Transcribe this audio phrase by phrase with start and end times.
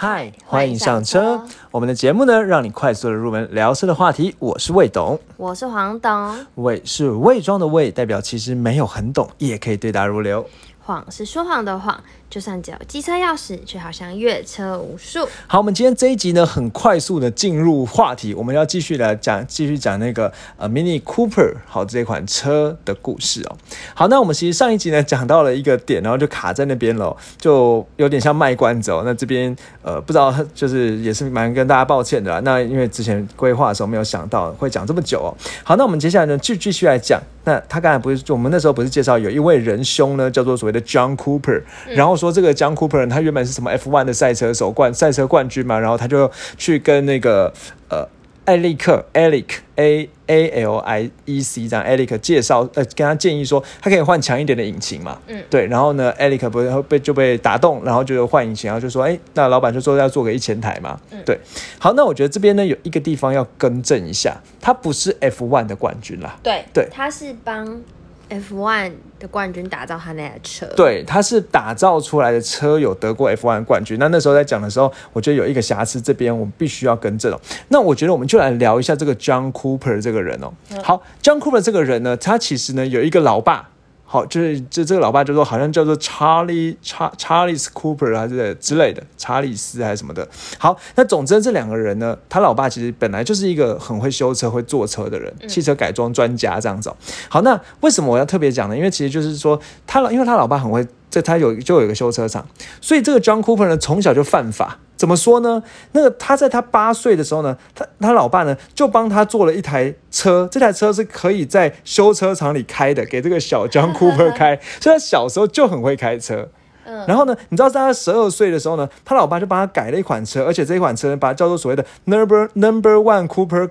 [0.00, 1.44] 嗨，欢迎上车。
[1.72, 4.32] 我们的节目呢，让你快速的入门聊车的话题。
[4.38, 6.46] 我是魏董，我是黄董。
[6.54, 10.46] 魏是伪装的魏，代表其实没有很懂，也可以对答如流。
[10.78, 12.00] 谎是说谎的谎。
[12.30, 15.26] 就算只有机车钥匙，却好像越车无数。
[15.46, 23.56] 好，我们今天这一集呢，很快速的进入话题，我们要继续来讲，继续讲那个呃，Mini Cooper 好这款车的故事哦。
[23.94, 29.02] 好，那我们其实上一集呢讲到了一个点，然后就卡在那边了，就有点像卖关子哦。
[29.06, 32.40] 那这边呃，不知道就是也是蛮跟大家抱歉的啦。
[32.44, 35.32] 那因为之前规划的时候没有想到会讲这么久哦。
[35.64, 37.18] 好，那我们接下来呢就继续来讲。
[37.44, 42.17] 那他刚才不是我们那时候不是介绍有一位仁兄呢，叫做所谓的 John Cooper，然后。
[42.18, 47.50] 说这个江 Cooper 他原本是什么 F1 的赛车手冠赛车冠军嘛，然后他就去跟那个
[47.88, 48.06] 呃
[48.44, 49.44] 艾利克 Alic
[49.76, 55.42] A A L I E C 这样 Alic 介绍呃跟他建议说他可以换强一点的引擎嘛，嗯。
[55.50, 61.18] 对，然后呢 Alic 不是被就被打动，然后就换引擎，然后就说哎那老板就说要做个一千台嘛，嗯。
[61.24, 61.38] 对，
[61.78, 67.80] 好那我觉得这边呢有一个地方要更正一下，他不是 F1 的冠军啦，对对，他是帮。
[68.28, 73.98] F1 的冠军打造他那台车，对，他是打造出来的车有得过 F1 冠军。
[73.98, 77.40] 那那时候在讲的时候，我觉得有一个瑕疵，这边我们必须要更正哦。
[77.68, 80.52] 那我觉得我们就来聊一下这个 John Cooper 这个人哦。
[80.82, 83.70] 好，John Cooper 这个人呢，他其实呢有一个老爸。
[84.10, 90.26] 好，就是这这个老爸就说，好像叫做查理查查理斯 Cooper 还是之类的，查理斯还是什么的。
[90.56, 96.90] 好，那总之这两个人呢，他老爸其实本来就是一个很会修车、会坐车的人，汽车改装专家这样子。
[97.28, 98.74] 好，那为什么我要特别讲呢？
[98.74, 102.46] 因为其实就是说，他老因为他老爸很会，这他有就有一个修车厂，
[102.80, 104.78] 所以这个 John Cooper 呢，从小就犯法。
[104.98, 105.62] 怎么说呢？
[105.92, 116.48] 那个他在他八岁的时候呢，他他老爸呢就帮他做了一台车，这台车是可以在修车厂里开的，给这个小 John Cooper 开， 所以他小时候就很会开车。
[116.84, 123.70] 嗯，然后呢，你知道在他十二岁的时候呢，他老爸就帮他改了一款车，而且这一款车把它叫做所谓的 Number Number One Cooper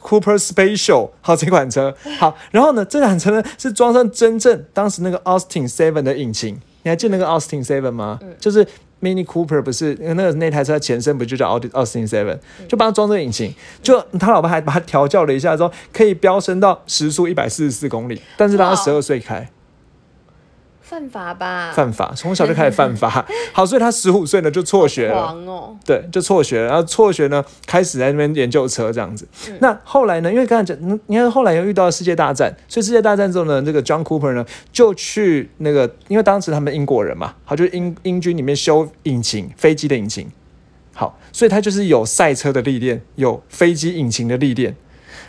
[0.00, 8.20] Cooper Special，好这款车 好，然后呢，这辆车呢是装上真正当时那个 Austin Seven 的引擎，你还记得那个 Austin Seven 吗？
[8.22, 8.64] 嗯，就是。
[9.00, 12.38] Mini Cooper 不是那个那台车前身不就叫奥迪奥斯汀 Seven，
[12.68, 19.48] 就帮他装这个引擎，就他老婆还把他调教了一下，说可以飙升到时速一百四十四公里，但是他十二岁开。
[20.88, 21.70] 犯法吧？
[21.74, 23.22] 犯法，从小就开始犯法。
[23.52, 25.34] 好，所以他十五岁呢就辍学了。
[25.46, 25.76] 哦。
[25.84, 29.28] 对，就辍学，然后辍学呢开始在那边研究车这样子。
[29.60, 30.32] 那后来呢？
[30.32, 40.26] 因为刚才讲，你看后来又遇到世界大战，所以世界大战之后呢，这个 John Cooper 呢就去那个，因为当时他们英国人嘛，他，就英英军里面修引擎，飞机的引擎。
[40.94, 44.74] 好，所以他就是有赛车的历练，有飞机引擎的历练。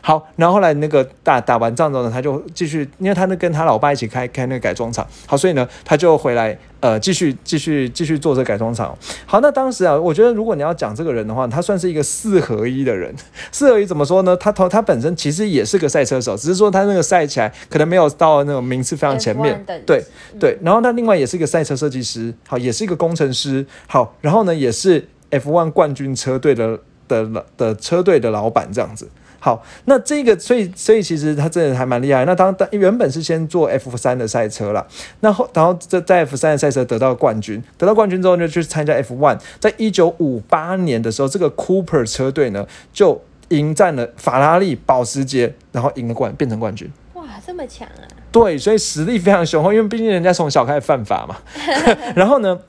[0.01, 8.97] 好，然后后来那个打打完仗之后呢，他就继续，因为他那跟他老爸一起开开那个改装厂，好，所以呢，他就回来呃继续继续继续做这改装厂。
[9.25, 13.13] 好，那当时啊，我觉得如果你要讲这个人的话，他算是一个四合一的人。
[13.51, 14.35] 四合一怎么说呢？
[14.37, 19.63] 他他他本身其实也是个赛车手，只是说他那个赛起来可能没有到那种名次非常前面。
[19.85, 20.03] 对
[20.39, 29.09] 对，然后他另外也是一个赛车设计师，好，也是一个工程师，好，然后呢也是 F1 冠军车队的的的车队的老板这样子。
[29.39, 32.25] 好，那这个，所以，所以其实他真的还蛮厉害。
[32.25, 34.85] 那当当原本是先做 F 三的赛车了，
[35.21, 39.39] 那后然后在在 F 三的赛车得到冠军，得到冠军之后呢，就去参加 F one。
[39.59, 46.91] 在一九五八年的时候，这个 Cooper 车队呢就迎战了法拉利、保时捷，然后赢了冠，变成冠军。
[47.13, 48.03] 哇，这么强啊！
[48.31, 51.37] 对，所以实力非常雄厚，因为毕竟人家从小开始犯法嘛。
[52.15, 52.59] 然后呢？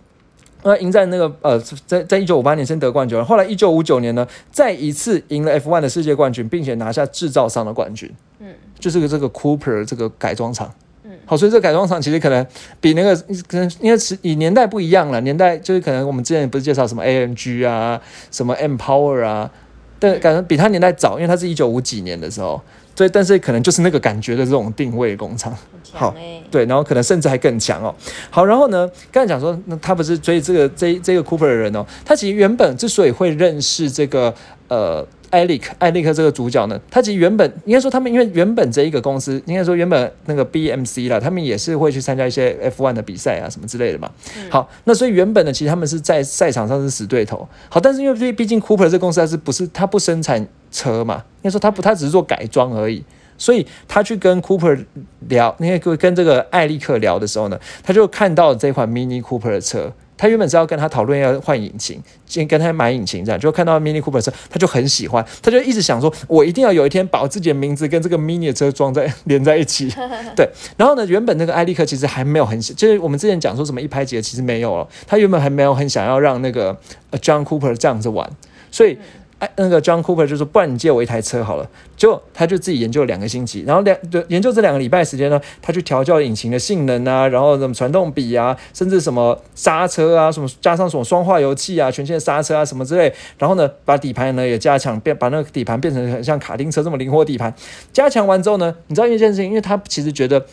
[0.63, 8.11] 呃，赢在那个呃，在在一九五八年先得冠军，后来一九五九年呢，再一次赢了 F1 的世界冠军，并且拿下制造商的冠军。
[8.41, 8.49] 嗯，
[8.79, 10.73] 就是个这个 Cooper 这个改装厂。
[11.05, 12.47] 嗯，好，所以这改装厂其实可能
[12.81, 13.17] 比那个
[13.49, 18.01] 可能因为是以年代不一样了，年代就是可能我们之前不是介绍什么 AMG 啊，
[18.31, 19.51] 什么 M Power 啊，
[19.99, 22.61] 但感觉比他年代早，因为他是一九五几年的时候。
[23.01, 25.57] 所以，但是可能就是那个感觉的这种定位工厂，
[25.91, 26.15] 好，
[26.51, 27.95] 对，然后可能甚至还更强哦。
[28.29, 34.35] 好，然后呢，刚才讲说，那他不是追这个这这个 Cooper 的人哦，他其实原本之所以会认识这个
[34.69, 35.07] 呃。
[35.31, 44.11] 艾利克，艾利克这个主角呢，他其实原本应该说他们，因为原本这一个公司，应该说原本那个 BMC 啦，他们也是会去参加一些 F1 的比赛啊什么之类的嘛。
[44.51, 47.49] 好，那所以原本呢，其实他们是在赛场上是死对头。
[47.69, 51.23] 好，但是因为毕竟 Cooper 这公司它是不是它不生产车嘛？
[51.43, 53.03] 应该说他不，他只是做改装而已。
[53.39, 54.85] 所以他去跟 Cooper
[55.29, 59.93] 聊，那个跟这个艾利克聊的时候呢，他就看到这款 Mini Cooper 的车。
[60.19, 69.89] 他原本是要跟他讨论要换引擎，先跟他买引擎这样，就看到 Mini Cooper 车，他就很喜欢，他就一直想说，我一定要有一天把我自己的名字跟这个 Mini 的车装在连在一起。
[70.37, 70.47] 对，
[70.77, 76.77] 然后呢，原本那个艾利克其实还没有很，就是我们之前讲说什么一拍即合，其实没有了，他原本还没有很想要让那个
[77.13, 78.31] John Cooper 这样子玩，
[78.71, 78.99] 所以。
[79.41, 81.67] 哎，那个 John Cooper 就说：“不然你借我一台车好了。”
[81.97, 93.11] 就他就自己研究了两个星期，然后两就研究这两个礼拜时间呢，他去调教引擎的性能啊，然后什么传动比啊，甚至什么刹车啊，什么加上什么双化油器啊，全线刹车啊什么之类。
[93.39, 97.55] 然后呢，把底盘呢也加强，变把那个底盘变成很像卡丁车这么灵活底盘。
[97.95, 100.45] 加强完之后呢，你知道一件事情，因为他其实觉得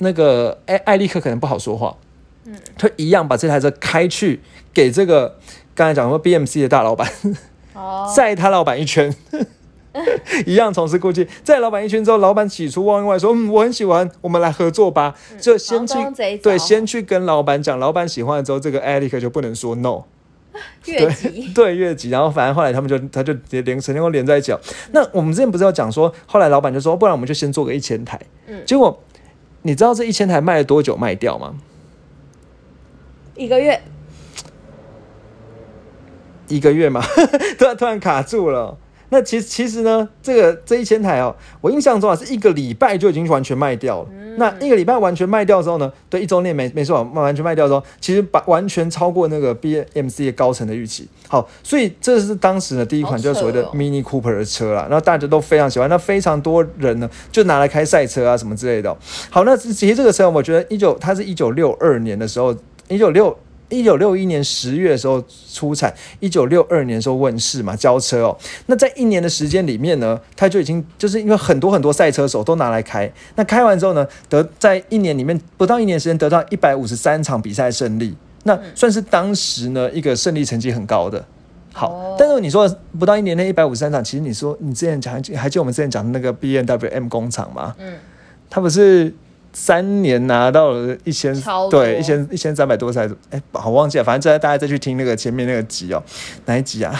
[0.00, 1.96] 那个艾艾利克可能不好说话，
[2.44, 4.42] 嗯，他一样把这台车开去
[4.74, 5.38] 给这个
[5.74, 7.10] 刚才讲说 BMC 的大老板。
[8.14, 9.14] 载他老板一圈，
[10.46, 11.28] 一样从事过去。
[11.42, 15.94] 载老板一圈之后，老板喜出望外说：“嗯，我很喜欢，我们来合作吧。”就先去
[16.42, 20.02] 对，先去跟老板讲，老板喜欢了之后，这个艾利克就不能说 no。
[20.86, 24.54] 越级对越级，然后反正后来他们就他就连成功连在一起。
[24.92, 28.96] 那我们之前不是要讲说，后来老板就说：“不然我们就先做个一千台。”嗯，结果
[29.62, 31.56] 你知道这一千台卖了多久卖掉吗？
[33.34, 33.82] 一个月。
[36.56, 37.02] 一个月嘛，
[37.58, 38.76] 突然突然卡住了。
[39.10, 44.08] 那其实其实呢，这个这一千台哦，我印象中啊是一个礼拜就已经完全卖掉了。
[44.38, 51.06] 那一个礼拜完全卖掉之后呢，对一周内没没错，完完全卖掉之后，其实把完全超过那个 BMC 的高层的预期。
[51.28, 54.86] 好，所以这是当时的第一款，就是所谓的 Mini Cooper 的车啦。
[54.90, 58.96] 然后大家都非常喜欢，那非常多人呢就拿来开赛车啊什么之类的。
[59.30, 62.56] 好，那其实这个车我觉得一九，它是一九六二年的时候，
[62.88, 63.36] 一九六。
[63.74, 65.22] 一九六一年十月的时候
[65.52, 68.36] 出产，一九六二年时候问世嘛，交车哦。
[68.66, 81.24] 那在一年的时间里面呢，它就已经就是因为很多很多赛车手都拿来开，那开完之后呢，得在一年里面不到一年时间得到一百五十三场比赛胜利，那算是当时呢一个胜利成绩很高的。
[81.72, 82.68] 好，但是你说
[82.98, 87.74] 不到一年内一百五十三场，其实你说你之前讲还记得我们之前讲的那个 B N W M 工厂吗？
[87.78, 87.94] 嗯，
[88.48, 89.12] 它不是。
[89.54, 91.32] 三年拿到了一千，
[91.70, 96.02] 对，一千一千三百多台，哎，好忘记了，反正再大家再去听那个前面那个集哦，
[96.46, 96.92] 哪一集啊？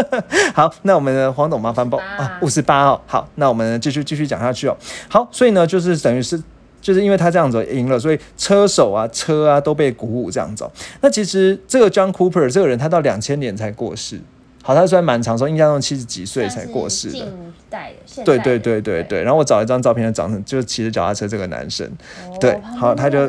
[0.54, 3.00] 好，那我们的黄董麻烦报啊，五十八号。
[3.06, 4.76] 好，那我们继续继续讲下去哦。
[5.08, 6.42] 好，所以呢，就是等于是，
[6.80, 10.68] 就是因为他这样子赢了，所以车手啊、车啊都被鼓舞这样子。
[11.02, 14.18] 那其实这个 John Cooper 这个人，他到两千年才过世。
[14.68, 17.26] 好，他虽然蛮长寿，印象中七十几岁才过世的。
[17.70, 19.22] 代的，对对对对对。
[19.22, 21.90] 然后我找一张照片，长成就骑着脚踏车这个男生，
[22.38, 23.26] 对，好，他就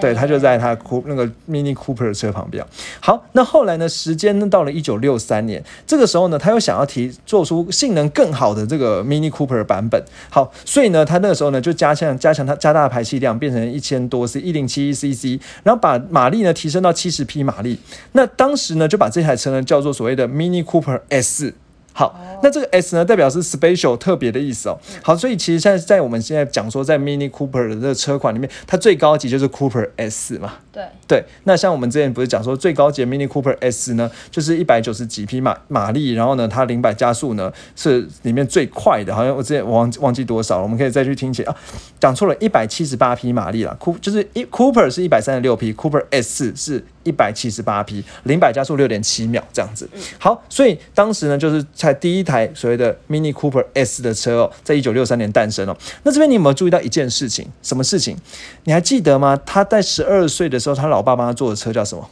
[0.00, 2.64] 对他就在他库那个 Mini Cooper 的车旁边。
[2.98, 3.88] 好，那后来呢？
[3.88, 10.02] 时间呢到了一九六三年，这个时候呢，他又想要提做出性能更好的这个 Mini Cooper 版本。
[10.28, 17.78] 好，所以呢，他那个时候呢就加强加强它加大排气量，变成一千多 c 一零七 cc，然后把马力呢提升到七十匹马力。
[18.12, 21.54] 那当时呢就把这台车呢叫做所谓的 Mini Cooper S。
[21.92, 24.78] 好，那这个 S 呢，代表是 special 特别的意思哦。
[25.02, 30.54] 好，所以其实现在在我们现在讲说，在 Mini Cooper 的这个车款里面，它最高级就是 Cooper S 嘛。
[30.72, 41.54] 对对，那像我们之前不是讲说最高级 Mini Cooper S 呢，就是一百九十几匹马马力，然后呢，它零百加速呢是里面最快的，好像我之前忘忘记多少了，我们可以再去听起啊，
[41.98, 43.76] 讲错了，一百七十八匹马力了。
[43.80, 49.88] Coop 就是一 Cooper 是一百三十六匹，Cooper S 是一百七十八匹，零百加速六点七秒这样子。
[50.18, 55.76] 好，所以当时呢，就是才第一台所谓的 Mini Cooper S 的车哦，在一九六三年诞生哦。
[56.04, 57.48] 那这边你有没有注意到一件事情？
[57.60, 58.16] 什么事情？
[58.64, 59.36] 你还记得吗？
[59.44, 60.60] 他在十二岁的。
[60.60, 62.10] 时候，他老爸帮他做的车叫什么？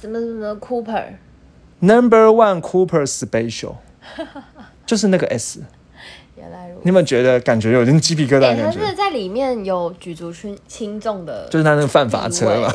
[0.00, 3.74] 什么什么 Cooper？Number One Cooper Special，
[4.86, 5.60] 就是那个 S。
[6.44, 8.40] 原来如你有没有觉得感觉有点鸡皮疙瘩？
[8.40, 12.72] 感觉是在里面有举足轻轻重的，就是他那个犯法车嘛。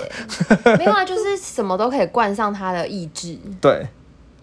[0.77, 3.37] 没有啊，就是什么都可以冠上他的意志。
[3.61, 3.85] 对。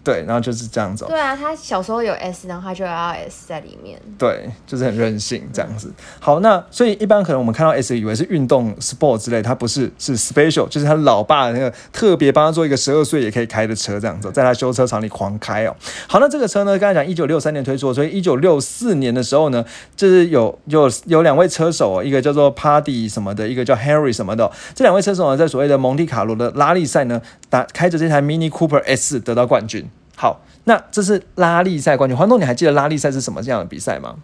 [0.06, 1.04] 对，然后就是这样子。
[1.08, 4.00] 对啊，他小时候有 S，然后他就要 S 在里面。
[4.16, 5.92] 对，就是很任性这样子。
[6.20, 15.74] 好，那所以一般可能我们看到 S 以为是运动 sport 之类，它不是，是 special，就是他老爸那个特别帮他做一个十二岁也可以开的车这样子，在他修车厂里狂开哦。
[16.06, 19.64] 好，那这个车呢，刚才讲一九六三年推出，所以一九六四年的时候呢，
[19.96, 27.20] 就是有有有两位车手哦，一个叫做 Paddy 什么的，一个叫 Harry 什么的，这两位车手呢，在所谓的蒙迪卡罗的拉力赛呢，
[27.50, 29.90] 打开着这台 Mini Cooper S 得到冠军。
[30.16, 32.16] 好，那这是拉力赛冠军。
[32.16, 34.16] 黄东，你还记得拉力赛是什么这样的比赛吗？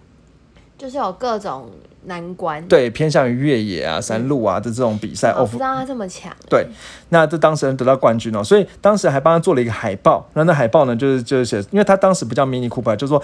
[0.79, 1.71] 就是有各种
[2.05, 2.61] 难关。
[2.67, 5.33] 对，偏向于越野啊、山路啊的这种比赛。
[5.33, 6.33] 我不知道他这么强。
[6.49, 6.67] 对，
[7.11, 10.29] 那这当时人得到冠军哦，所以当时还帮他做了一个海报。
[10.35, 13.23] 那那海报呢，就是就是写，因为他当时不叫 Mini Cooper，就说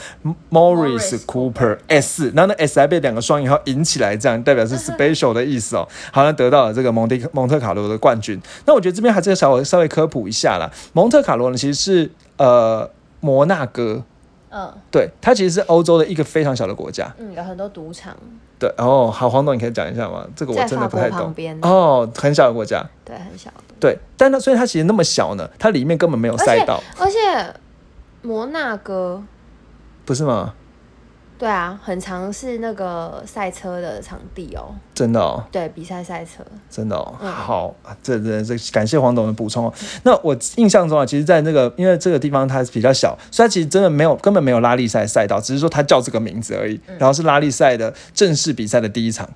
[0.50, 5.88] Morris Cooper S，然后那 S 还被两个双引号引起来，这样代表是 special 的意思哦。
[6.12, 8.40] 好像得到了这个蒙迪蒙特卡罗的冠军。
[8.66, 10.70] 那我觉得这边还是要稍微稍微科普一下啦。
[10.92, 14.04] 蒙特卡罗呢，其实是呃摩纳哥。
[14.50, 17.12] 嗯，对，它其实是欧洲的一个非常小的国家。
[17.18, 18.16] 嗯，有很多赌场。
[18.58, 20.26] 对，哦，好，黄董，你可以讲一下吗？
[20.34, 21.32] 这个我真的不太懂。
[21.62, 22.84] 哦，很小的国家。
[23.04, 23.50] 对，很小。
[23.78, 26.82] 对，但它所以它其实那么小呢，它里面根本没有赛道。
[26.98, 27.18] 而且
[28.22, 29.22] 摩纳哥
[30.04, 30.54] 不是吗？
[31.38, 34.75] 对啊，很常是那个赛车的场地哦。
[34.92, 35.45] 真的哦。
[35.52, 36.42] 对，比赛赛车。
[36.68, 37.14] 真的哦。
[37.21, 39.73] 好，这这这感谢黄董的补充哦。
[40.02, 46.80] 那我印象中啊，其实，在那个因为这个地方它比较小，所以它其实真的没有根本没有拉力赛赛道，只是说它叫这个名字而已。
[46.99, 49.30] 然后是拉力赛的正式比赛的第一场。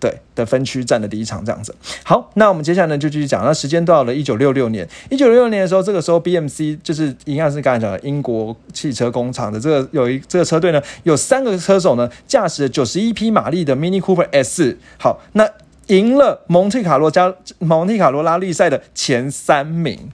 [0.00, 3.44] 对的分区站的第一场这样子，好，那我们接下来呢就继续讲。
[3.44, 15.48] 那时间到了一九六六年，一九六六年的时候，这个时候 BMC 就是一样是刚才讲的英国汽车工厂的这个有一这个车队呢，有三个车手呢驾驶九十一匹马力的 Mini Cooper S，好，那
[15.88, 20.10] 赢了蒙特卡罗加蒙特卡罗拉力赛的前三名。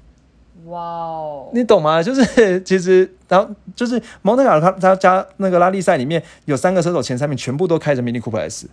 [0.66, 2.00] 哇哦，你懂吗？
[2.02, 8.68] 就是其实然后就是蒙特卡罗他他加那个拉力赛里面有三个车手前三名全部都开着 Mini Cooper S。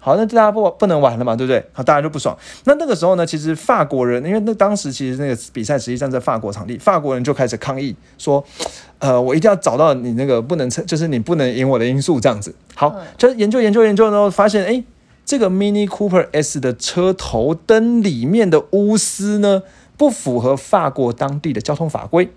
[0.00, 1.62] 好，那大家不不能玩了嘛，对不对？
[1.72, 2.36] 好，大家就不爽。
[2.64, 8.42] 那那个时候呢，其实法国人，因为那当时其实那个比赛实际上在法国场地，法国人就开始抗议说，
[8.98, 12.54] 呃，我一定要找到你那个不能就是你不能赢我的因素这样子。
[12.74, 14.82] 好，就研究研究研究，然后发现，哎，
[15.26, 19.62] 这个 Mini Cooper S 的车头灯里面的钨丝呢，
[19.98, 22.30] 不符合法国当地的交通法规。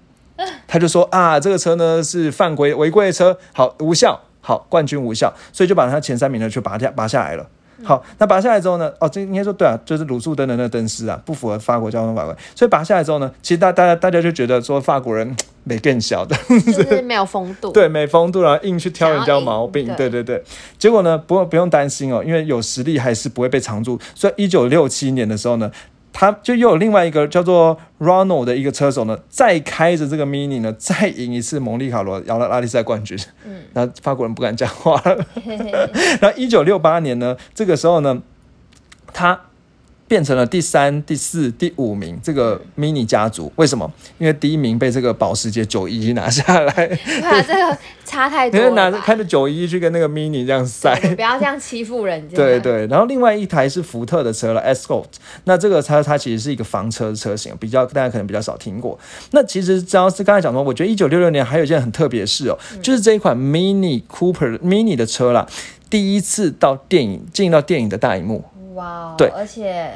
[0.67, 4.19] 他就说啊，这个车呢是犯规违规的车，好无效。
[4.45, 7.47] 好，冠军无效，所以就把他前三名呢就拔掉拔下来了。
[7.83, 8.91] 好，那拔下来之后呢？
[8.99, 15.35] 哦，这应该说对啊，就是卤素灯的那个灯丝啊，不符合法国交通法规，所以拔下来之后呢，其实大大家大家就觉得说法国人
[15.65, 20.41] 没更小的，就是 没有风度，对，没风度，然后硬去挑人家毛病，对对对。
[20.77, 23.99] 结果呢，不不用担心哦，因为有实力还是不会被藏住。
[24.15, 25.71] 所以一九六七年的时候呢。
[26.13, 33.17] 他就又有另外一个叫做 Ronald 的一个车手呢，再开着这个 Mini 呢，再赢一次蒙利卡罗摇了拉力赛冠军。
[33.45, 35.17] 嗯，然后法国人不敢讲话了。
[36.21, 38.21] 然后一九六八年呢，这个时候呢，
[39.11, 39.41] 他。
[40.13, 43.91] 变成了第三、第四、第五名，这个 mini 家族为什么？
[44.19, 48.69] 因为第一名被这个保时捷九一拿下来，哇，这个差太多。
[48.75, 52.35] 拿着开着九一去跟那个 mini 这样赛，不要这样欺负人家。
[52.35, 55.05] 对对，然后另外一台是福特的车了，Escort。
[55.45, 58.99] 那这个车它其实是一个房车车型，比较大家可能比较少听过。
[59.31, 65.47] 那其实只要是刚才讲说，我觉得一九六六年还有一件很特别的事哦，就是这一款 mini Cooper mini 的车啦，
[65.89, 68.43] 第一次到电影进到电影的大荧幕。
[68.75, 69.91] 哇，对，而且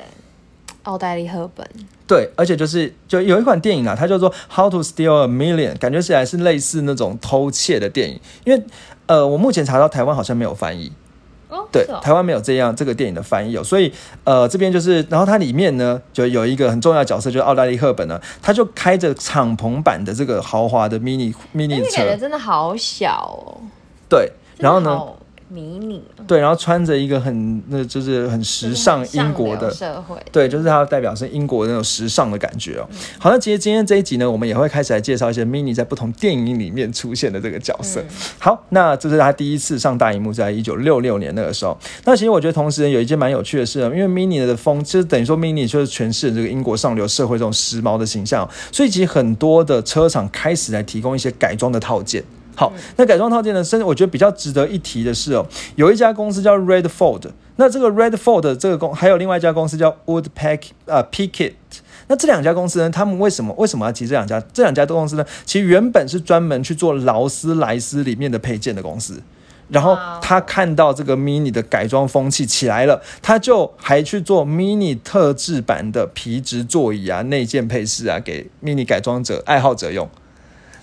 [0.84, 1.68] 奥黛丽·赫本，
[2.08, 8.20] 对，而且就是就有一款电影啊，它叫做《How to Steal a Million》，感觉起来是类似那种偷窃的电影。
[8.46, 8.64] 因为
[9.06, 10.92] 呃，我目前查到台湾好像没有翻译，
[11.50, 13.92] 哦，对，台湾没有这样这个电影的翻译哦，所以
[14.24, 23.60] 呃，这边就是，然后它里面呢，就有一个很重要的角色，就是奥黛丽·赫本呢，他就开着敞篷版的这个豪华的 mini mini 车，真的好小哦，
[24.08, 25.02] 对，然后呢？
[25.50, 32.88] 迷你对，然后穿着一个很那就是很时尚英国的社会，对，就是它代表是英国那种时尚的感觉哦。
[33.18, 38.04] 好，那其实今天这一集呢，我们也会开始来介绍一些 mini 在不同电影里面出现的这个角色。
[38.40, 41.78] 好，那这是他第一次上大荧幕，在一九六六年那个时候。
[42.04, 52.24] 那其实我觉得同时有一件蛮有趣的事，因为 mini 的风，其实等于说 mini 就是诠释这个英国上流社会这种时髦的形象，所以其实很多的车厂开始来提供一些改装的套件。
[52.58, 53.64] 好，那改装套件呢？
[53.64, 55.46] 甚至我觉得比较值得一提的是哦，
[55.76, 61.54] 有一家公司叫 Redford，那这个 Redford 这个公还有另外一家公司叫 Woodpack 啊 Picket，
[62.08, 64.44] 那这两家公司呢，他们为什么为什么要提这两家？
[64.52, 69.22] 这两家公司呢，其实原本是专门去做劳斯莱斯里面的配件的公司，
[69.70, 80.10] 然后他看到这个 Mini 的改装风气起来了，他就还去做 Mini 特制版的皮质座椅啊、内件配饰啊，给 Mini 改装者爱好者用。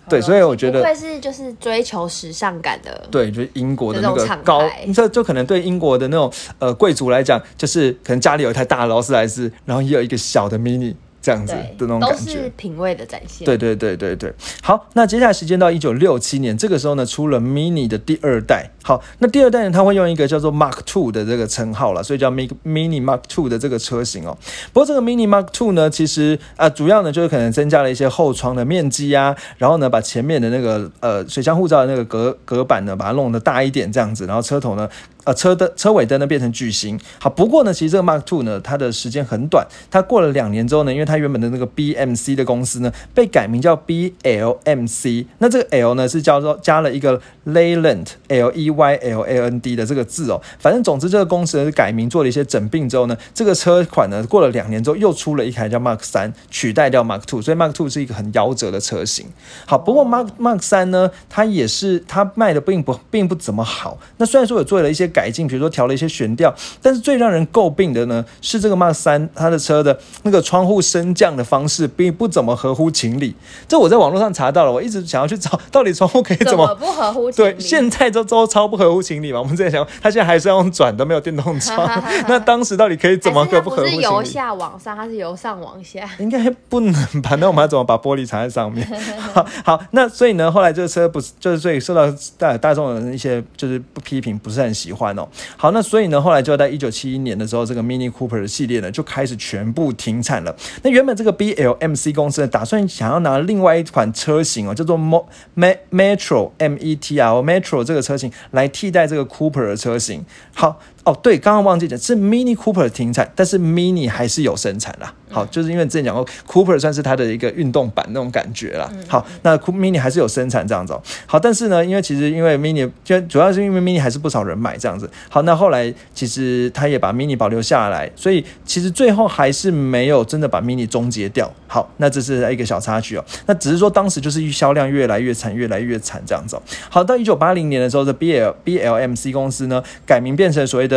[0.08, 4.62] 对，所以我觉得会是就是追求时尚感的，对，就是英国的那个高，
[4.94, 10.94] 这就可能对英国的那种呃贵族来讲，就是可能家里有一台大劳斯莱斯，然后也有一个小的 mini，
[11.25, 12.52] 这样子的那种感觉是。
[12.59, 13.47] 品味的展现。
[13.47, 14.31] 对对对对对，
[14.62, 18.71] 好，那接下来时间到一九六七年，这个时候呢，出了 Mini 的第二代。
[18.83, 24.37] 好，那第二代呢，它会用一个叫做 Mark Two 的这个称号了，所以叫 Mi- Mini Mark Two 的这个车型哦。
[24.75, 34.88] 不过这个 Mini Mark Two 呢，其实啊、呃主要呢就是可能增加了一些后窗的面积啊，然后呢，把前面的那个呃水箱护罩的那个隔隔板呢，把它弄得大一点这样子，然后车头呢。
[35.25, 36.99] 呃，车灯车尾灯呢变成巨型。
[37.19, 45.26] 好，不过呢，其实这个 Mark Two 呢，它的时间很短，它过了两年之后呢，因为它原本的那个 BMC 的公司呢，被改名叫 BLMC。
[45.38, 50.40] 那这个 L 呢是叫做加了一个 Leyland L E Y L A N D 的这个字哦。
[50.59, 59.26] 反正总之这个公司呢改名做了一些整并之后呢，这个车款呢过了两年之后又出了一台叫 Mark 三，取代掉 Mark Two，所以 Mark Two 是一个很夭折的车型。
[59.64, 63.99] 好，不过 Mark Mark 三呢，它也是它卖的并不并不怎么好。
[64.19, 73.35] 那虽然说有做了一些改进，比如说调了一些悬吊，但是最让人诟病的呢是这个 Mark 三它的车的那个窗户升降的方式并不怎么合乎情理。
[73.68, 76.75] 这我在网络上查到了，我一直想要去找到底窗户可以怎么。
[76.75, 79.38] 不合乎情理对，现在都都超不合乎情理嘛。
[79.38, 81.88] 我们之前想，他现在还是要用转的，没有电动窗。
[82.26, 84.25] 那当时到底可以怎么不合乎情不是由？
[84.25, 86.09] 下往上，它是由上往下。
[86.18, 86.92] 应该不能
[87.23, 87.37] 吧？
[87.38, 88.87] 那我们要怎么把玻璃藏在上面？
[89.35, 92.06] 好，好，那所以呢，后来这个车不是就是所以受到
[92.38, 95.28] 大大众的一些就是不批评，不是很喜欢哦。
[95.56, 100.54] 好，那所以呢，后来就在一九七一年的时候，这个 Mini Cooper 的系列呢就开始全部停产了。
[100.82, 110.25] 那原本这个 BLMC 公司呢，打算想要拿另外一款车型哦，叫做 Mo Me Metro M E T R Metro 这个车型来替代这个 Cooper 的车型。
[110.54, 110.80] 好。
[111.04, 115.12] 哦，对，刚刚忘记讲是 Mini Cooper 停产，但是 Mini 还是有生产啦。
[115.30, 118.88] 好，就是因为之前讲过，Cooper 算是它的一个运动版那种感觉啦。
[119.08, 121.02] 好，那 Mini 还是有生产这样子、哦。
[121.26, 125.11] 好，但是呢，因为其实因为 Mini 就主要是因为 Mini 还是不少人买这样子。
[125.28, 131.52] 好，那后来其实他也把 Mini 保留下来，所以其实最后还是没有真的把 Mini 终结掉。
[131.66, 133.25] 好，那这是一个小插曲哦。
[133.46, 136.62] 那只是说当时就是销量越来越惨，越来越惨这样子、哦。
[136.88, 140.93] 好，到一九八零年的时候，这 BL BLMC 公司呢改名变成所谓的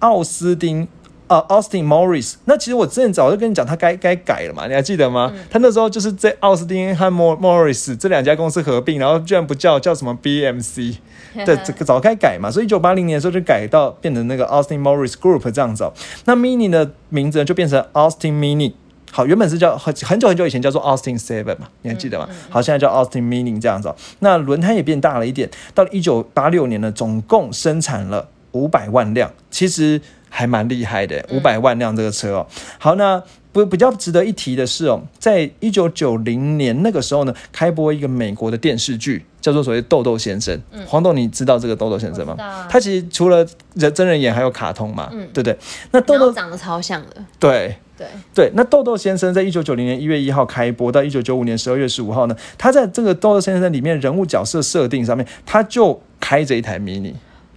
[0.00, 0.88] 奥斯汀。
[1.26, 5.32] 呃、a u s t i n Morris，那其实我之前早就跟你讲，他该该改了嘛，你还记得吗？
[5.50, 10.96] 他那时候就是在奥斯汀和 Mor Morris 这两家公司合并，然后居然不叫叫什么 BMC，
[11.46, 15.92] 对，这个早该改嘛，所以一九八零年的时候就改到变成那个 Austin Morris Group 这样子、哦。
[16.26, 18.74] 那 Mini 的名字呢就变成 Austin Mini。
[19.10, 22.28] 好，原本是叫很很久很久以前叫做 Austin Seven 嘛，你还记得吗？
[22.50, 23.96] 好，现在叫 Austin Mini 这样子、哦。
[24.18, 32.46] 那轮胎也变大了一点，到了一九八六年呢，总共生产了五百万辆，其实还蛮厉害的，五百万辆这个车哦。
[32.78, 40.60] 好，那不比较值得一提的是哦，在一九九零年那个时候呢，开播一个美国的电视剧，叫做所谓豆豆先生。
[40.86, 42.36] 黄豆，你知道这个豆豆先生吗？
[42.68, 45.56] 他其实除了人真人演，还有卡通嘛，对不对？
[45.92, 47.76] 那豆豆长得超像的，对。
[47.96, 57.14] 对，对，那豆豆先生在一九九零年一月一号开播，到一九九五年十二月十五号呢，他在这个豆豆先生里面人物角色设定上面，他就开着一台 mini，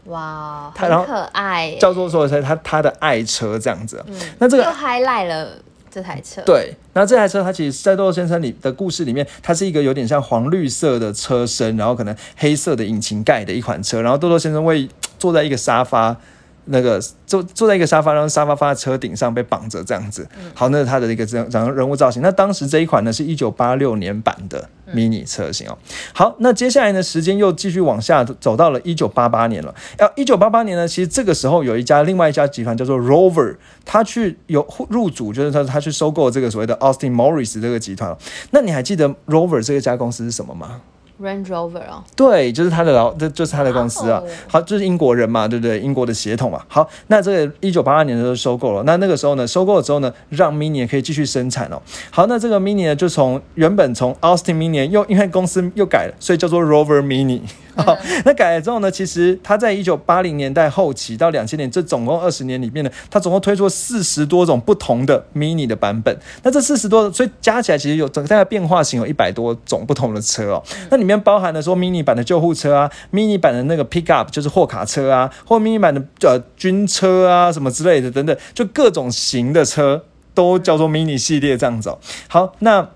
[0.08, 4.04] 哇，它然后很可爱，叫做说是他他的爱车这样子。
[4.08, 5.50] 嗯那这又个 highlight 了
[5.90, 14.88] 这台车。，对，那这台车它其实，在豆豆先生里的故事里面，它是一个有点像黄绿色的车身，然后可能黑色的引擎盖的一款车，然后豆豆先生会
[15.20, 16.16] 坐在一个沙发。
[16.68, 20.28] 那个坐坐在一个沙发，然后沙发放在车顶上被绑着这样子。
[20.54, 22.22] 好，那是它的一个这样人物造型。
[22.22, 25.78] 那当时这一款呢是一九八六年版的 mini 车型哦。
[26.14, 29.74] 好，那接下来呢时间又继续往下走到了一九八八年了。
[30.00, 38.18] 要一九八八年呢，其实这个时候有一家另外一家集团叫做 Rover，他去有入主，就是他他去收购这个所谓的 Austin Morris 这个集团哦。
[38.52, 40.82] 那你还记得 Rover 这个家公司是什么吗？
[41.22, 44.22] Range Rover 哦，对，就是他的老，这就是他的公司啊。
[44.48, 45.80] 好，就是英国人嘛，对不对？
[45.80, 46.62] 英国的血统嘛。
[46.68, 51.82] 好，那这个一九八二年的时候收购了，那那个时候呢，收购了之后呢，让 Mini 也可以继续生产哦。
[52.12, 57.42] 好，那这个 Mini 呢，就从原本从 Austin Mini 又因为公司又改了，所以叫做 Rover Mini。
[57.76, 66.18] 好，那改了之后呢，其实它在一九八零年代后期到两千年这总共二十年里面呢，它总共推出四十多种不同的 Mini 的版本。
[66.42, 70.64] 那这四十多，所以加起来其实有整个大概变化型有一百多种不同的车哦。
[70.90, 81.98] 那里里面包含了说 mini 版的救护车啊，mini 版的那个 pickup 就是货卡车啊，或 mini 版的呃军车啊什么之类的等等，就各种型的车都叫做 mini 系列这样子哦。
[82.28, 82.90] 好，那。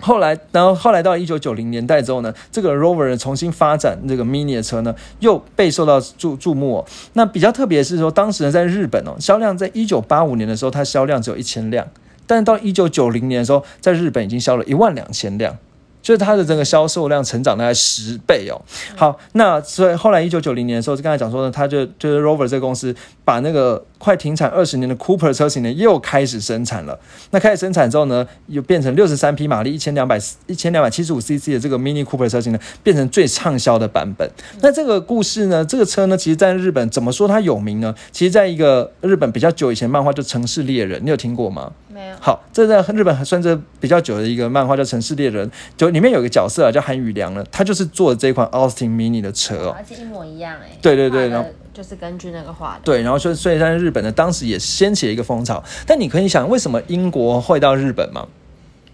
[0.00, 6.84] 后来，然后后来到一九九零年代之后呢，这个 Rover 重新发展这个 Mini 的车呢，又备受到注注目哦。
[7.14, 11.86] 那比较特别的是说，当时呢在日本哦，销量在一九八五年的时候，它销量只有一千辆，
[12.26, 15.56] 但是到一九九零年的时候，在日本已经销了一万两千辆。
[16.04, 18.60] 就是它的整个销售量成长大概十倍哦。
[18.94, 27.00] 好，那所以后来一九九零年的时候，就刚才讲说呢，他就就是 Rover 这个公司把那个快停产二十年的 Cooper 车型呢，又开始生产了。
[27.30, 34.30] 那开始生产之后呢，又变成六十三匹马力、一千两百一千两百七十五 CC 的这个 Mini Cooper 车型呢，变成最畅销的版本。
[34.60, 37.94] 那这个故事呢，这个车呢，其实在日本怎么说它有名呢？
[38.12, 41.72] 其实在一个日本比较久以前漫画叫《城市猎人》，你有听过吗？
[41.88, 49.74] 没有，好，这在日本还算是比较久的一个漫画，叫《城市猎人》，就里面有一个角色啊，叫韩宇良呢，他就是做的这款 Austin Mini 的车哦。
[49.74, 50.76] 而且一模一样哎。
[50.82, 52.80] 对对对然后就是根据那个画的。
[52.84, 55.62] 对，然后所以所以在日本呢，当时也掀起了一个风潮。
[55.86, 58.26] 但你可以想，为什么英国会到日本吗？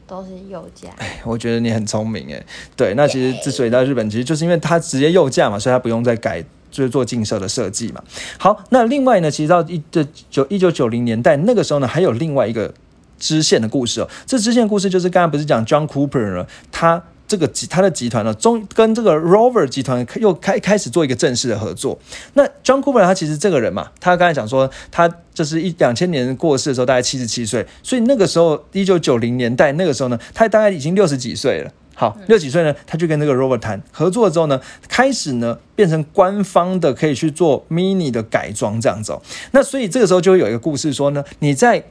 [0.06, 0.88] 都是右驾。
[1.24, 2.44] 我觉得你很聪明哎。
[2.74, 6.44] 对，那其实之所以到日本，其实就是因为它直接右驾嘛，所以它不用再改。
[6.72, 8.00] 就是做进设的设计嘛。
[8.38, 12.72] 好，那另外呢，其实到一这九一九九零年代那个时候呢，还有另外一个
[13.18, 14.08] 支线的故事哦。
[14.24, 21.96] 这支线故事就是刚刚不是讲 John Cooper 呢，他这个集他的集团呢，中跟这个 Rover 集团又开开始做一个正式的合作。
[22.34, 31.70] 那 John Cooper 他其实这个人嘛，他刚才讲说他就是一两千年过世的时候大概七十七岁，所以那个时候一九九零年代那个时候呢，他大概已经六十几岁了。
[31.94, 32.74] 好，六几岁呢？
[32.84, 39.22] 他就跟那个 Rover 谈合作之后呢，开始呢变成官方的可以去做 Mini 的改装这样子哦。
[39.52, 41.84] 那所以这个时候就会有一个故事说呢，你在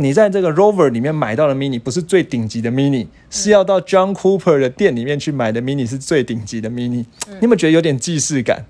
[0.00, 7.04] 你在这个 Rover 里面买到的 Mini 不是最顶级的 Mini，是要到 John Cooper 的店里面去买的 Mini 是最顶级的 Mini。
[7.28, 8.64] 你有没有觉得有点既视感？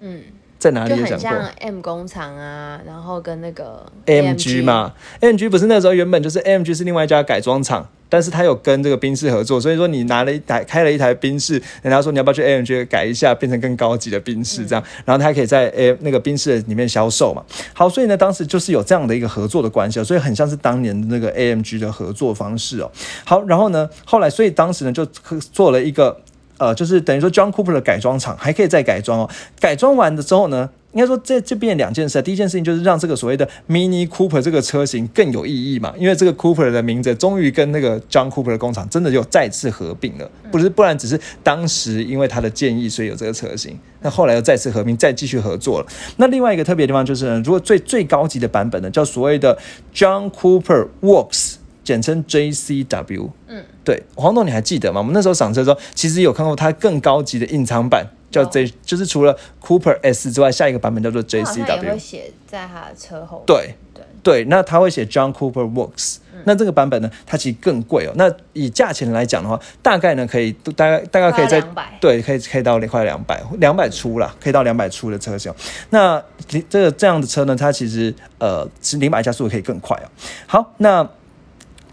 [0.00, 0.20] 嗯，
[0.64, 17.44] 在哪里讲过很像 M 工厂啊，然后跟那个？AMG 嘛，AMG 不是那时候原本就是 AMG 是另外一家改装厂，但是他有跟这个宾士合作，所以说你拿了一台开了一台宾士，人家说你要不要去 AMG 改一下，变成更高级的宾士这样，然后他还可以在 A 那个宾士里面销售嘛。
[17.74, 22.90] 好，所以呢，当时就是有这样的一个合作的关系哦，所以很像是当年的那个 AMG 的合作方式哦。
[23.26, 25.04] 好，然后呢，后来所以当时呢就
[25.52, 26.18] 做了一个。
[26.64, 29.30] 呃，就是等于说 John Cooper 的改装厂还可以再改装哦。
[29.60, 32.22] 改装完了之后呢，应该说这这边两件事。
[32.22, 45.86] 第一件事情就是让这个所谓的 Mini Cooper 这个车型更有意义嘛，因为这个 Cooper 的名字终于跟那个 John Cooper 的工厂真的就再次合并了，不是不然只是当时因为他的建议所以有这个车型，那后来又再次合并，再继续合作了。
[46.16, 49.58] 那另外一个特别的地方就是呢，如果最最高级的版本呢，叫所谓的
[49.94, 51.56] John Cooper Works。
[51.84, 54.98] 简称 JCW，嗯，对，黄董你还记得吗？
[54.98, 61.98] 我们那时候赏车的时候，其实有看过它更高级的隐藏版，叫 J，就是除了 Cooper S 之外，下一个版本叫做好像也会。
[61.98, 63.42] 写在它的车后。
[63.46, 68.12] 对对，对，那它会写 John Cooper Works，、那这个版本呢，它其实更贵哦。
[68.14, 75.54] 那以价钱来讲的话，大概呢可以大概大概可以在200对，可以可以到快两百两百出啦，可以到两百出的车型哦。
[75.90, 76.22] 那
[76.70, 80.08] 这个这样的车呢，它其实呃是零百加速可以更快哦。
[80.46, 81.06] 好，那。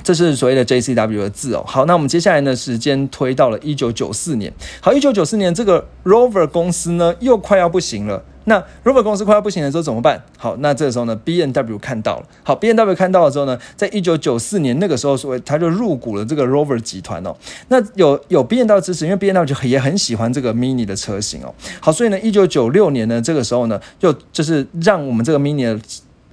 [0.03, 1.63] 这是所谓的 JCW 的字哦。
[1.65, 4.51] 好，那我们接下来呢，时间推到了一九九四年。
[4.79, 8.23] 好，一九九四年这个 Rover 公司呢又快要不行了。
[8.45, 10.23] 那 Rover 公司快要不行了之后怎么办？
[10.35, 12.25] 好，那这个时候呢，B N W 看到了。
[12.41, 17.35] 好，B N W 看到了之后呢，在一九九四年那个时候，所谓他就入股了这个 Rover 集团哦。
[17.67, 21.53] 那有有 B N W 支持，因为 B N W 就也很喜欢这个 Mini 的车型哦。
[21.79, 25.79] 好，所以呢，一九九六年呢，这个时候呢，就就是让我们这个 Mini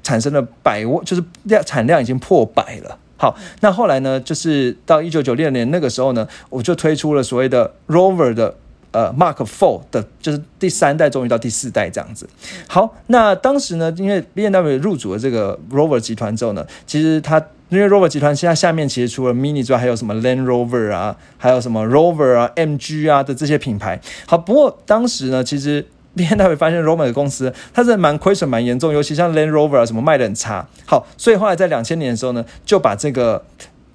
[0.02, 2.98] 产生了百万，就是量产量已经破百了。
[3.18, 8.54] 好，那后来呢，就是到一九九六年那个时候呢，我就推出了所谓的 Rover 的
[8.92, 12.28] 呃 Mark Four 的，就是第三代终于到第四代这样子。
[12.68, 23.12] 好，那当时呢，因为 B M W 入主了这个 Rover 集团之后呢，其实它因为 Rover 集团现在下面其实除了 Mini 之外，还有什么 Land Rover 啊，还有什么 Rover 啊、MG
[23.12, 24.00] 啊的这些品牌。
[24.26, 25.85] 好，不过当时呢，其实
[26.18, 30.66] B N W 发现 Roman 的公司，它是蛮亏损蛮严重，尤其像 Land Rover 啊什么卖的很差。
[30.85, 33.44] 好，所以后来在两千年的时候呢，就把这个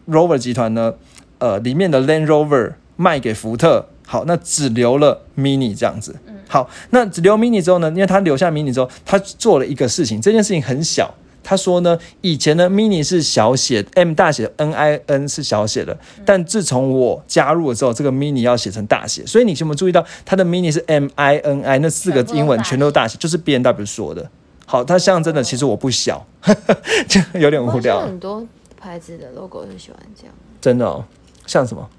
[0.10, 0.94] Rover 集团呢，
[1.40, 3.86] 呃，里面的 Land Rover 卖给福特。
[4.06, 6.16] 好，那只留了 Mini 这样子。
[6.48, 11.14] 好，那只留 Mini 之后呢，因为他留下 Mini 之后，他做了一个事情，这件事情很小。
[11.44, 23.38] 他说呢，以前的，mini 是小写 M 大写，N I N 是小写的，但自从我加入了之后，这个 mini 要写成大写，所以你有没有注意到它的 mini 是 M I N I 那四个英文全都大写，就是
[23.38, 24.30] B N W 说的。
[24.66, 26.26] 好，它象征的其实我不小，
[27.08, 28.46] 就有点无我聊，很多
[28.80, 30.34] 牌子的 logo 是喜欢这样。
[30.62, 31.04] 真的哦。
[31.46, 31.90] 像什么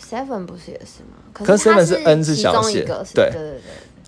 [0.00, 1.18] ？Seven 不是也是吗？
[1.32, 3.60] 可是 Seven 是 N 是其小写对对对对。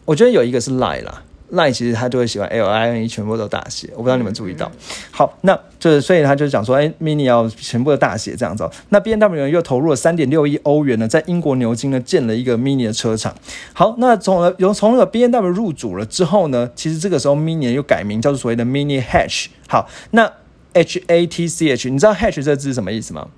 [0.05, 1.23] 我觉得有一个是 lie 啦
[1.55, 4.71] ，lie 其实他就会喜欢 L I N E 全部都大写，我不知道你们注意到。
[5.11, 8.71] 好，那就是所以他就讲说，哎，mini 要全部的大写这样子哦。
[8.91, 13.35] 那 B N W 呢又投入了三点六亿欧元呢，在英国牛津呢建了一个 mini 的车厂。
[13.73, 19.47] 好，那从而由从那个 B N W 入主了之后呢，其实这个时候 mini 又改名叫做所谓的 mini hatch。
[19.69, 20.31] 好，那
[20.73, 23.29] H A T C H，你知道 hatch 这个字是什么意思吗？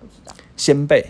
[0.00, 1.04] 不知道掀背。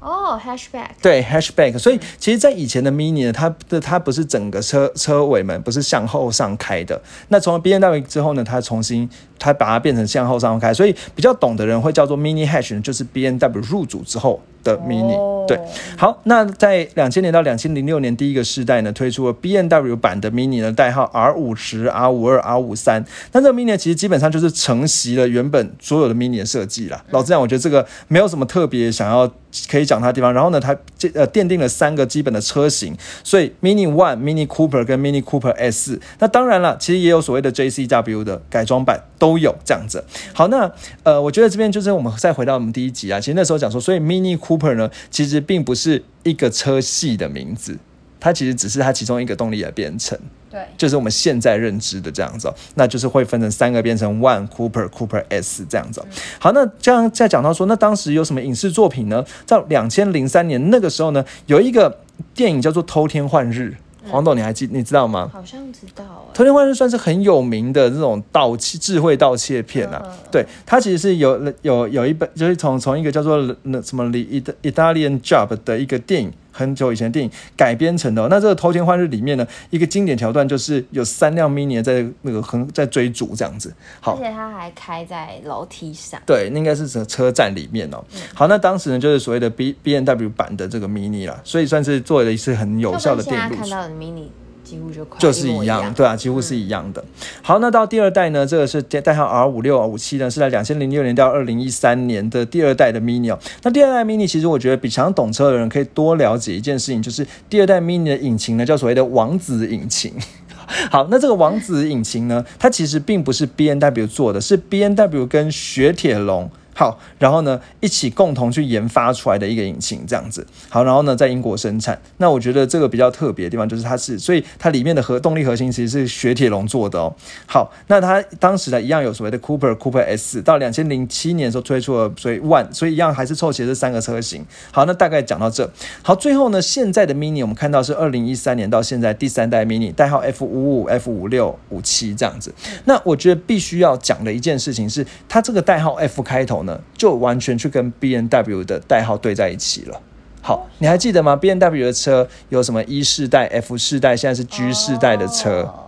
[0.00, 7.00] 哦，hashback 对，hashback 所以其实，在以前的 Mini 呢，它的它不是整个车车尾门不是向后上开的。
[7.28, 9.08] 那从 B N W 之后呢，它重新
[9.38, 14.40] 它把它变成向后上开，所以比较懂的人会叫做 Mini Hatch，就是 B N W 入主之后。
[14.68, 15.58] 的 Mini、哦对，
[15.96, 23.02] 好，那在两千年到两千零六年第一个世代呢，推出了 B N W 版的 Mini 呢，代号 R 五十、R 五二、R 五三。
[23.32, 27.02] 那这个 Mini 呢其实基本上就是承袭了原本所有的 Mini 的设计啦。
[27.10, 29.26] 老实讲，我觉得这个没有什么特别想要
[29.70, 30.34] 可以讲它的地方。
[30.34, 35.98] 然后呢，它这呃奠定了三个基本的车型，所以 Mini One、Mini Cooper 跟 Mini Cooper S。
[36.18, 40.04] 那当然了，其实也有所谓的 JCW 的改装版都有这样子。
[40.34, 40.70] 好，那
[41.04, 47.78] 呃，我觉得这边就是我们再回到我们第一集啊，其实那时候讲说，所以 Mini Cooper 呢，其实并不是一个车系的名字，
[48.18, 50.18] 它其实只是它其中一个动力的编程。
[50.50, 56.06] 对，就是我们现在认知的这样子、哦，那就是会分成三个变成 One Cooper Cooper S 这样子哦、
[56.38, 59.22] 好，那这样再讲到说，那当时有什么影视作品呢？
[59.44, 61.98] 在两千零三年那个时候呢，有一个
[62.34, 63.76] 电影叫做《偷天换日》，
[64.10, 65.30] 黄董你还记你知道吗？
[65.32, 70.02] 好像知道欸、偷天换日算是很有名的这种盗窃智慧盗窃片啊。
[70.04, 76.32] 嗯嗯对，它其实是有有有一本，就是从从一个叫做那什么里意大 Italian Job 的一个电影。
[76.58, 83.72] 很久以前的电影改编成的哦、那这个《偷天换日》里面呢，一个经典桥段就是有三辆 Mini 在那个很在追逐这样子。
[84.00, 86.20] 好而，且它还开在楼梯上。
[86.26, 88.04] 对，那应该是车车站里面哦。
[88.34, 94.26] 好，那当时呢就是所谓的 B B N W 版的这个 Mini 啦，所以算是做了一次很有效的电路现在看到的 mini
[94.68, 97.02] 几乎就是一样，对啊，几乎是一样的。
[97.40, 103.38] 好，那到第二代呢，这个是代号 R 五六、五七呢，是在两千零六年到二零一三年的第二代的 Mini 哦。
[103.62, 110.12] 那第二代 Mini 其实我觉得比常懂车的人可以多了解一件事情，就是第二代 Mini 的引擎呢叫所谓的王子引擎。
[110.90, 116.50] 好，那这个王子引擎呢，它其实并不是 B N W 做的，是 B N W 跟雪铁龙。
[116.78, 120.46] 好，然后呢，一起共同去研发出来的一个引擎，这样子。
[120.68, 122.00] 好，然后呢，在英国生产。
[122.18, 127.12] 那我觉得这个比较特别的地方就是它是，所以它里面的核动力核心其实是雪铁龙做的哦。
[127.46, 134.46] 好，那它当时呢一样有所谓的 Cooper、Cooper S，到两千零七年的时候推出了所以 One，所以一样还是凑齐这三个车型。
[134.70, 135.68] 好，那大概讲到这。
[136.02, 142.54] 好，最后呢，现在的 Mini 我们看到是二零一三年到现在第三代 Mini，代号 F 五五、F 五六、五七这样子。
[142.84, 150.00] 那我觉得必须要讲的一件事情是，它这个代号 F 开头呢呢，就完全去跟 B N W 的代号对在一起了。
[150.40, 155.62] 好，你还记得吗？B N W 的车有什么一世代、F 世代，现在是 G 世代的车。
[155.62, 155.84] 哦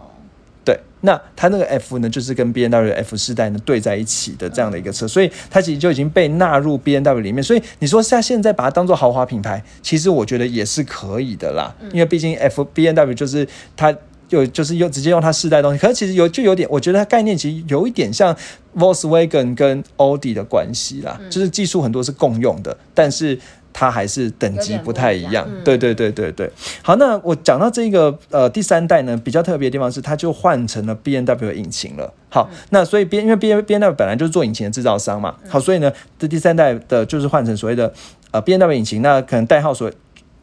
[0.63, 7.43] 对，那它那个 F 呢，就是跟 B N W 的 F 世代呢对在一起的这样的一个车，所以它其实就已经被纳入 B N W 里面。
[7.43, 13.97] 所以你说像现在把它当做豪华品牌，其实我觉得也是可以的啦，因为毕竟 F B N W 就是它。
[14.31, 18.35] 有就是用直接用它世代东西，可是其实有就有点，我觉得它概念其实有一点像
[18.77, 23.39] Volkswagen 跟奥迪的关系啦，就是技术很多是共用的，但是
[23.73, 25.49] 它还是等级不太一样。
[25.65, 26.51] 对对对对对。
[26.83, 32.13] 好，那我讲到这个呃第三代呢，比较特别的地方是，它就换成了 B N W 引擎了。
[32.29, 37.93] 好，那所以 B 因为 B B N W 本来就是做引擎的制造商嘛，好，所以呢这第三代的就是换成所谓的
[38.31, 39.91] 呃 B N W 引擎，那可能代号所。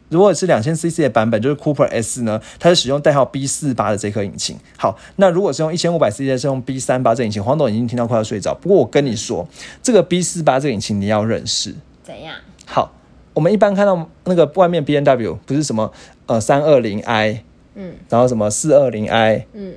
[0.08, 4.56] 如果是两千 CC 的版本，就是 Cooper S 呢，它是使用代号 B 四八的这颗引擎。
[4.76, 8.54] 好，那如果是用一千五百 CC 是用 B 三八这引擎，黄董已经听到快要睡着。
[8.54, 9.46] 不过我跟你说，
[9.82, 11.74] 这个 B 四八这个引擎你要认识。
[12.02, 12.34] 怎样？
[12.64, 12.92] 好，
[13.34, 15.92] 我们一般看到那个外面 B N W 不是什么
[16.26, 17.44] 呃三二零 i，
[17.74, 19.74] 嗯然后什么四二零 i、嗯，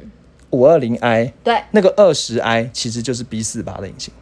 [0.52, 4.21] 五二零 i，对，那个二十 i 其实就是 B 四八的引擎，哦，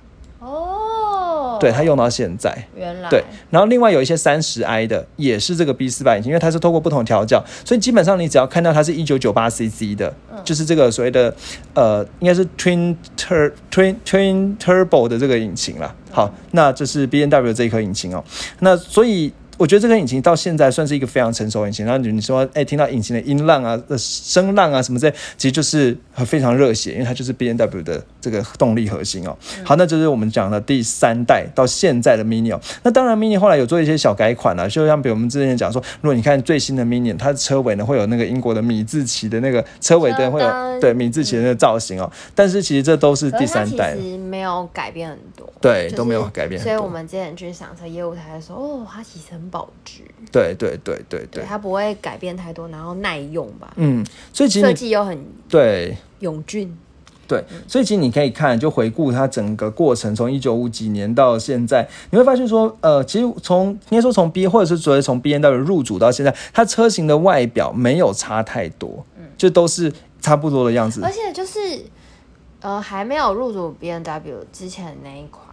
[1.60, 2.56] 对，它用到现在。
[2.76, 11.34] 原来对，然后另外有一些三十 i 的也是这个 B 四八引擎，因为它是透过不同调教，所以基本上你只要看到它是一九九八 cc 的，就是这个所谓的
[11.74, 15.94] 呃，应该是 twin tur twin twin turbo 的这个引擎啦。
[16.12, 18.24] 好，那这是 B N W 这一颗引擎哦。
[18.62, 21.86] 那所以我觉得这个引擎到现在算是一个非常成熟的引擎。
[21.86, 25.96] 然后你说，哎，听到引擎的音浪啊、呃声浪啊什么这，其实就是
[26.26, 29.38] 非常热血，因为它就是 B N W 的这个动力核心哦。
[29.66, 32.62] 好，那就是我们讲的第三代到现在的 Mini 哦。
[32.84, 42.10] 那当然，Mini 后来有做一些小改款了、就像比如我们之前讲说，如果你看最新的 Mini，它的车尾呢会有那个英国的米字旗的那个车尾灯会有对米字旗的那个造型哦。
[42.34, 55.98] 但是其实这都是第三代其实没有改变很多，就是对都没有改变很多所以我们之前去赏车业务台的时候，哦，它其实很保值，对对对对对，它不会改变太多，然后耐用吧，嗯，所以其实设你计又很对。
[56.20, 56.78] 永俊，
[57.30, 71.00] 对，所以其实你可以看，就回顾它整个过程，从一九五几年到现在，你会发现说，呃，其实从应该说从 B 或者是所谓从 B N W 入主到现在，它车型的外表没有差太多，嗯就都是差不多的样子。
[71.02, 71.10] 而。
[71.10, 71.60] 且就是
[72.60, 75.48] 呃还没有入主 B N W 之前的那一款，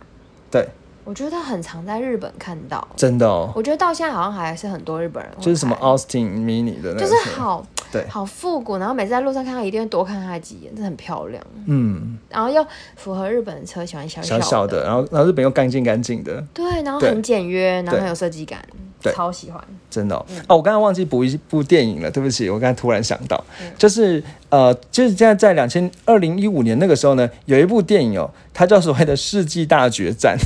[0.50, 0.68] 对，
[1.06, 8.04] 我觉得很常在日本看到，真的哦，我觉得到现在好像还是很多日本人会就是什么开 Austin Mini 的那个就，是好对。
[8.08, 12.66] 好复古，然后每次在路上看到一定会多看它几眼，真的很漂亮，嗯，然后又
[12.96, 18.60] 符合日本的车喜欢小小的，小的，然后然后日本又干净干净的，对，然后很简约，然后很有设计感，
[19.00, 19.62] 对超喜欢。
[19.88, 20.26] 真的哦。
[20.48, 23.42] 哦我刚刚忘记补一部电影了，对不起，我刚才突然想到，
[23.78, 30.36] 就是呃，就是现在在两千二零一五年那个时候呢，有一部电影哦，它叫所谓的《世纪大决战》。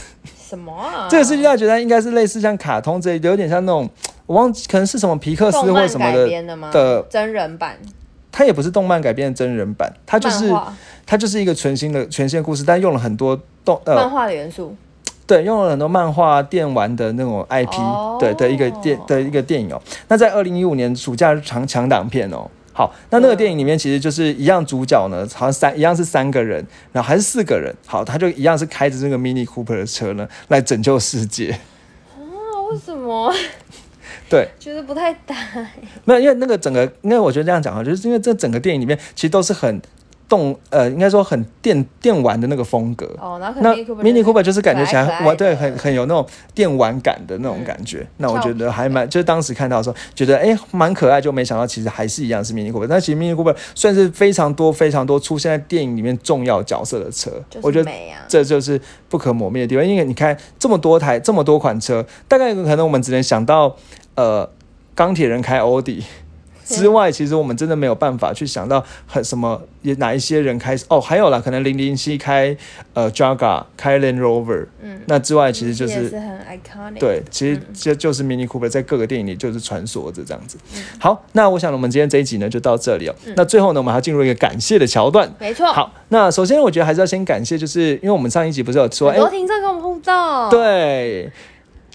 [0.50, 1.06] 什么啊？
[1.08, 3.88] 这个世界大决战应该是类似像卡通这，有点像那种
[4.26, 7.78] 我忘记可能是什么皮克斯或什么的编的真人版，
[8.32, 10.52] 它也不是动漫改编的真人版，它就是
[11.06, 14.74] 它就是一个全新的全新的故事，但用了很多动呃漫画的元素。
[15.24, 19.80] 对，用了很多漫画、电玩的那种 IP，、哦对的一个电的一个电影哦。
[20.08, 22.50] 那在二零一五年暑假长强档片哦。
[22.80, 27.70] 好，那那个电影里面其实就是一样，主角呢好像三一样是三个人，然后还是四个人。
[27.84, 31.50] 好，他就一样是开着这个 Mini Cooper 的车呢，来拯救世界。
[31.50, 32.16] 啊，
[32.72, 33.30] 为什么？
[34.30, 35.36] 对，觉得不太搭。
[36.06, 39.78] 没有，因为那个整个，因为我觉得这样讲啊，就是因为这整个电影里面其实都是很
[40.30, 43.04] 动，呃，应该说很电电玩的那个风格。
[43.20, 48.06] 哦，然后那能 Mini Cooper 就是感觉起来哇，对，很很有那种电玩感的那种感觉。
[48.18, 52.86] 那我觉得还蛮，就是当时看到的时候觉得哎蛮可爱，就没想到其实还是一样是 Mini Cooper。
[52.86, 57.90] 但其实 Mini Cooper 算是非常多非常多出现在电影里面重要角色的车，就是我觉得。
[58.28, 59.84] 这就是不可磨灭的地方。
[59.84, 63.74] 因为你看这么多台这么多款车，大概可能我们只能想到
[64.14, 64.48] 呃
[64.94, 66.04] 钢铁人开欧迪。
[66.74, 72.56] 之外，其实我们真的没有办法去想到很什么，也哪一些人开始哦，还有啦，可能零零七开
[72.94, 80.58] 呃 Jaga 开 Land Rover，嗯，那之外其实就是很 iconic。，对，其实这就是 Mini Cooper 在各个电影里就是穿梭着这样子。
[80.98, 83.14] 好，那我想我们今天这一集呢就到这里哦。
[83.36, 85.30] 那最后呢，我们还要进入一个感谢的桥段。
[85.38, 85.72] 没错。
[85.72, 91.30] 好，那首先我觉得还是要先感谢，就是因为我们上一集不是有说，哎、很多听众跟我们互动，，对，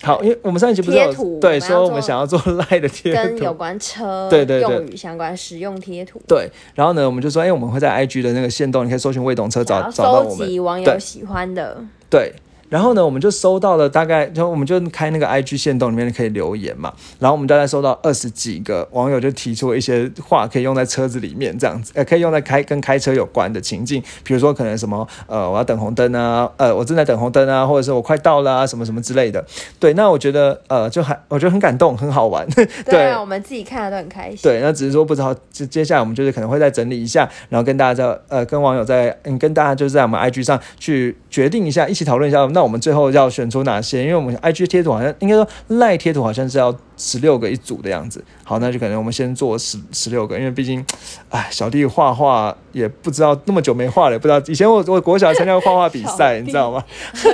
[0.01, 3.29] 好，因为我们上一集不是有对说我们想要做 赖的贴图。
[3.29, 10.39] 跟有关车 对对对用语相关实用贴图，对，然后呢，我们就说，哎、我们会在 IG 的那个线动，你可以搜寻“未懂车找”找到我们。
[10.39, 11.77] 收集网友喜欢的，
[12.09, 12.33] 对，
[12.75, 29.41] 然后呢，我们就收到了大概，就我们就开那个 IG 线动里面可以留言嘛，然后我们大概收到二十几个网友就提出一些话可以用在车子里面这样子，呃，可以用在开跟开车有关的情境，比如说可能什么呃我要等红灯啊，呃我正在等红灯啊，或者是我快到了啊，什么什么之类的。
[29.79, 32.45] 对，那我觉得呃就还我觉得很感动，很好玩。
[32.85, 34.39] 对啊，我们自己看了都很开心。
[34.43, 44.01] 对，那只是说不知道，接接下来我们就是可能会再整理一下，然后跟大家在呃跟网友在嗯跟大家就是在我们 IG 上去决定一下，一起讨论一下，那我们最后要选出哪些？
[44.01, 48.23] 因为我们 IG 贴图好像应该说赖贴图好像是要十六个一组的样子。
[48.43, 50.83] 好，那就可能我们先做十十六个，因为毕竟，
[51.29, 56.83] 哎，小弟画画也不知道那么久没画了，也不知道以前我我国小参加过画画比赛，你知道吗？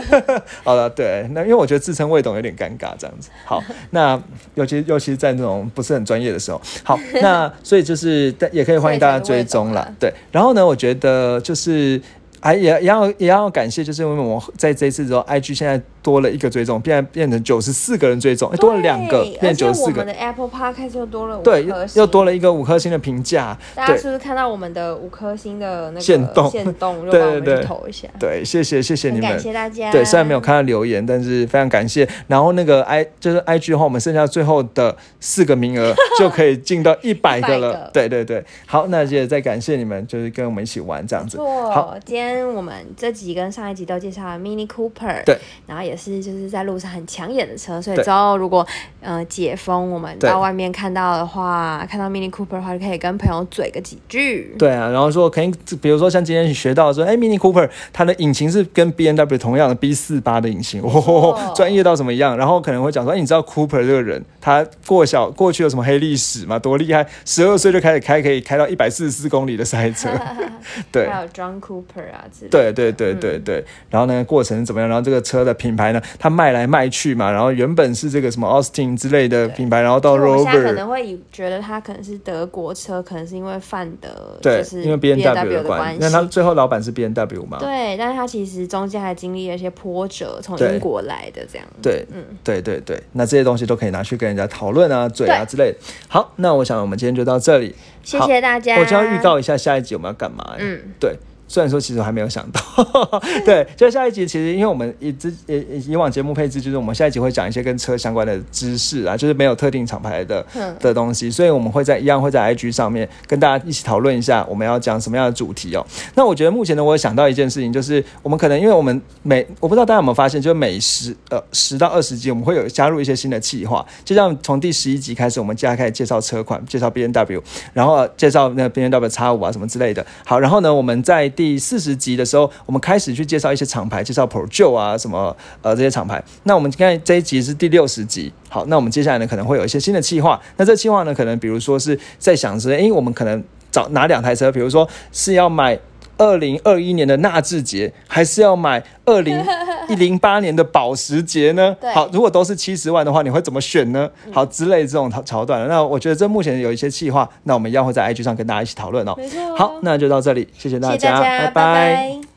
[0.64, 3.30] 好了，对，那因为我觉得自称未懂有点尴尬，这样子。
[3.46, 4.22] 好，那
[4.56, 10.14] 尤其尤其是在那种不是很专业的时候，好， 那所以就是但也可以欢迎大家追踪啦所以才是未懂啊，对。
[10.32, 12.02] 然后呢，我觉得就是。
[12.42, 28.08] 还也也要也要感谢，就是因为我们在这一次之后，IG 现在多了一个追踪，变变成九十四个人追踪，哎多了两个，变成九十四个我们的，Apple Podcast 又多了五对，又多了一个五颗星的评价，大家是不是看到我们的五颗星的那个限动限动，对对对投一下？
[28.20, 29.92] 对，谢谢谢谢你们感，谢大家。
[29.92, 32.08] 对，虽然没有看到留言，但是非常感谢。
[32.28, 37.90] 然后那个 i 就是 i g 的话，我们剩下最后的四个名额就可以进到 一百个了100个。
[37.94, 41.38] 对对对，好，那也再感谢你们，就是跟我们一起玩这样子。
[41.38, 45.38] 好，今天我们这集跟上一集都介绍了 Mini Cooper，对，
[45.68, 48.66] 然后也是就是在路上很抢眼的车，所以之后如果
[49.02, 54.56] 呃解封，我们到外面看到的话，看到 Mini Cooper 的话，就可以跟朋友嘴个几句。
[54.58, 55.52] 对啊，然后说可以，
[55.82, 62.38] 比如说像今天你学到说，哎，Mini Cooper 它的引擎是跟 B N W 同样的 B 四八的引擎，哦，专业到什么样？
[62.38, 66.60] 然后可能会讲说，哎，你知道 Cooper 这个人，他过小过去有什么黑历史吗？
[66.60, 70.10] 多厉害，十二岁就开始开，可以开到一百四十四公里的赛车，
[70.92, 71.08] 对。
[71.08, 72.72] 还有 John Cooper 啊之类的。
[72.74, 74.88] 对对对对对，然后呢，过程怎么样？
[74.90, 87.58] 然后这个车的品牌呢，它卖来卖去嘛，然后原本是这个什么 Austin 之类的品牌，然后到我们现在可 Rover，能会以觉得它可能是德国车，可能是因为范德对就，是因为 B N W 的关系，那他最后老板是 B N W 嘛？
[87.60, 91.68] 对，但是它其实中间还经历了一些波折，从英国来的这样。
[91.82, 95.78] 对，嗯对对对，那这些东西都可以拿去跟人家讨论啊、嘴啊之类的。
[96.08, 97.74] 好，那我想我们今天就到这里。
[98.04, 98.78] 谢好谢大家。
[98.80, 100.58] 我就要预告一下下一集我们要干嘛、欸。
[100.60, 101.16] 嗯，对，
[101.52, 102.62] 虽然说其实我还没有想到，
[103.44, 115.86] 对，就下一集其实因为我们以之以以往节目配置就是我们下一集会讲一些跟车相关的知识啊，就是没有特定厂牌的嗯的东西，所以我们会在一样会在 IG 上面跟大家一起讨论一下我们要讲什么样的主题哦。
[116.16, 130.06] 那我觉得目前呢，我有想到一件事情，就是我们可能因为我们每我不知道大家有没有发现，就是每十呃十到二十集我们会有加入一些新的企划，就像从第十一集开始，我们接下来开始介绍车款，介绍 B N W，然后介绍那个 B N W 叉五啊什么之类的。
[130.24, 136.24] 好，然后呢，我们在第第四十集的时候，我们开始去介绍一些厂牌，介绍 Projo 啊什么呃这些厂牌。
[136.44, 140.40] 那我们现在这一集是第六十集，好，那我们接下来呢可能会有一些新的计划。
[140.58, 145.80] 那这计划呢，可能比如说是在想着，诶，我们可能找哪两台车，比如说是要买。
[146.22, 149.44] 二零二一年的纳智捷，还是要买二零
[149.90, 151.76] 一零八年的保时捷呢？
[151.96, 154.08] 好，如果都是七十万的话，你会怎么选呢？
[154.32, 159.18] 好，之类这种桥桥段，那我觉得这目前有一些计划，那我们一样会在 IG 上跟大家一起讨论哦。
[159.58, 162.31] 好，那就到这里，谢谢大谢谢大家，拜拜拜